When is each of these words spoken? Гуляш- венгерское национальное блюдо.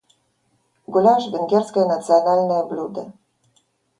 Гуляш- 0.93 1.23
венгерское 1.31 1.85
национальное 1.85 2.63
блюдо. 2.65 3.03